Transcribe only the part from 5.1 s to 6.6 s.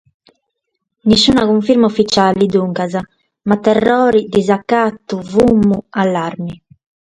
fumu, allarme.